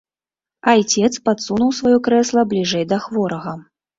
Айцец 0.71 1.09
падсунуў 1.27 1.69
сваё 1.81 1.97
крэсла 2.09 2.45
бліжэй 2.53 2.85
да 2.95 3.01
хворага. 3.07 3.53